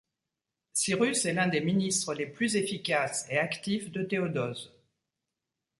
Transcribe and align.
Cyrus 0.73 1.25
est 1.25 1.33
l'un 1.33 1.45
des 1.45 1.61
ministres 1.61 2.15
les 2.15 2.25
plus 2.25 2.55
efficaces 2.55 3.27
et 3.29 3.37
actifs 3.37 3.91
de 3.91 4.01
Théodose. 4.01 4.73